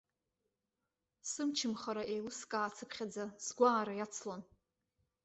[1.29, 4.41] Сымчымхара еилыскаацыԥхьаӡа сгәаара иацлон.